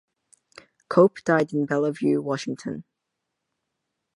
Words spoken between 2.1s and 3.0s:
Washington.